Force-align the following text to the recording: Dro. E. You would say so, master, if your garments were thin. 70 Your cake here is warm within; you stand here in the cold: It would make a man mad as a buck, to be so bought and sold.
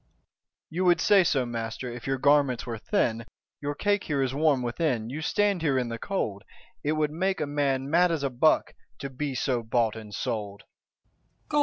Dro. 0.01 0.07
E. 0.07 0.65
You 0.77 0.85
would 0.85 0.99
say 0.99 1.23
so, 1.23 1.45
master, 1.45 1.87
if 1.87 2.07
your 2.07 2.17
garments 2.17 2.65
were 2.65 2.79
thin. 2.79 3.17
70 3.17 3.25
Your 3.61 3.75
cake 3.75 4.05
here 4.05 4.23
is 4.23 4.33
warm 4.33 4.63
within; 4.63 5.11
you 5.11 5.21
stand 5.21 5.61
here 5.61 5.77
in 5.77 5.89
the 5.89 5.99
cold: 5.99 6.43
It 6.83 6.93
would 6.93 7.11
make 7.11 7.39
a 7.39 7.45
man 7.45 7.87
mad 7.87 8.11
as 8.11 8.23
a 8.23 8.31
buck, 8.31 8.73
to 8.97 9.11
be 9.11 9.35
so 9.35 9.61
bought 9.61 9.95
and 9.95 10.11
sold. 10.11 10.63